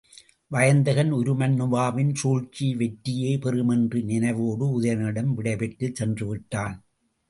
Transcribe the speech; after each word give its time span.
வயந்தகன், 0.51 1.11
உருமண்ணுவாவின் 1.11 2.09
சூழ்ச்சி 2.13 2.75
வெற்றியே 2.75 3.37
பெறும் 3.37 3.69
என்ற 3.69 3.99
நினைவோடு 4.11 4.67
உதயணனிடம் 4.79 5.33
விடைபெற்றுச் 5.33 5.95
சென்றுவிட்டான். 5.95 6.77